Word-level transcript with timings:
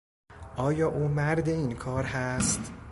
آیا 0.57 0.87
او 0.89 1.07
مرد 1.07 1.49
این 1.49 1.71
کار 1.73 2.03
هست؟ 2.03 2.73